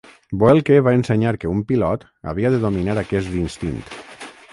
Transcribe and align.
Boelcke 0.43 0.77
va 0.85 0.93
ensenyar 0.99 1.33
que 1.43 1.51
un 1.51 1.59
pilot 1.71 2.05
havia 2.31 2.51
de 2.55 2.63
dominar 2.65 2.97
aquest 3.03 3.37
instint. 3.43 3.79